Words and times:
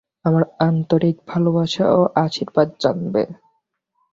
আমার 0.25 0.43
আন্তরিক 0.61 1.15
ভালবাসা 1.27 1.85
ও 1.97 2.01
আশীর্বাদ 2.23 2.67
জানবে। 2.83 3.21